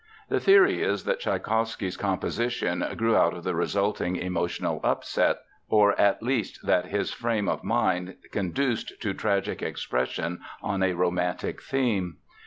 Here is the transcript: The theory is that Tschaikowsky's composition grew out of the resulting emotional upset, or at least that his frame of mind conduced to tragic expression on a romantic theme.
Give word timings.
The 0.29 0.39
theory 0.39 0.81
is 0.81 1.03
that 1.03 1.19
Tschaikowsky's 1.19 1.95
composition 1.95 2.83
grew 2.97 3.15
out 3.15 3.35
of 3.35 3.43
the 3.43 3.53
resulting 3.53 4.15
emotional 4.15 4.81
upset, 4.83 5.41
or 5.69 5.91
at 6.01 6.23
least 6.23 6.65
that 6.65 6.87
his 6.87 7.13
frame 7.13 7.47
of 7.47 7.63
mind 7.63 8.15
conduced 8.31 8.99
to 8.99 9.13
tragic 9.13 9.61
expression 9.61 10.39
on 10.63 10.81
a 10.81 10.93
romantic 10.95 11.61
theme. 11.61 12.17